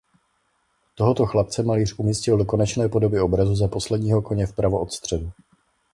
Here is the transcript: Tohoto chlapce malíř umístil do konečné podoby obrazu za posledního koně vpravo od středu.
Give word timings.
Tohoto 0.95 1.25
chlapce 1.25 1.63
malíř 1.63 1.93
umístil 1.97 2.37
do 2.37 2.45
konečné 2.45 2.89
podoby 2.89 3.19
obrazu 3.19 3.55
za 3.55 3.67
posledního 3.67 4.21
koně 4.21 4.47
vpravo 4.47 4.79
od 4.81 4.91
středu. 4.93 5.31